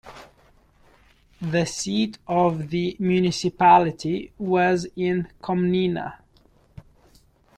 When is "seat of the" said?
1.67-2.95